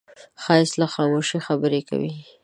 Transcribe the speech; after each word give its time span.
ښایست 0.43 0.75
له 0.81 0.87
خاموشۍ 0.93 1.39
خبرې 1.47 1.81
کوي 1.89 2.13